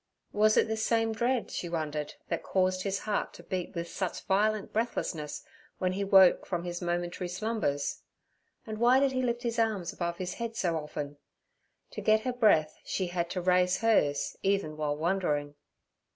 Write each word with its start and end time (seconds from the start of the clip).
Was 0.33 0.57
it 0.57 0.67
this 0.67 0.83
same 0.83 1.13
dread, 1.13 1.51
she 1.51 1.69
wondered, 1.69 2.15
that 2.27 2.41
caused 2.41 2.81
his 2.81 2.97
heart 3.01 3.33
to 3.35 3.43
beat 3.43 3.75
with 3.75 3.87
such 3.87 4.23
violent 4.25 4.73
breathlessness 4.73 5.43
when 5.77 5.91
he 5.93 6.03
woke 6.03 6.43
from 6.47 6.63
his 6.63 6.81
momentary 6.81 7.27
slumbers? 7.27 8.01
and 8.65 8.79
why 8.79 8.99
did 8.99 9.11
he 9.11 9.21
lift 9.21 9.43
his 9.43 9.59
arms 9.59 9.93
above 9.93 10.17
his 10.17 10.33
head 10.33 10.55
so 10.55 10.75
often? 10.75 11.17
To 11.91 12.01
get 12.01 12.21
her 12.21 12.33
breath 12.33 12.79
she 12.83 13.05
had 13.09 13.29
to 13.29 13.41
raise 13.41 13.81
hers 13.81 14.35
even 14.41 14.75
while 14.75 14.97
wondering. 14.97 15.53